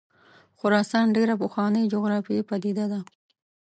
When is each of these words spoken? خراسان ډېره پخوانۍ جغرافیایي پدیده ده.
خراسان 0.59 1.05
ډېره 1.15 1.33
پخوانۍ 1.43 1.83
جغرافیایي 1.93 2.43
پدیده 2.49 2.85
ده. 2.91 2.99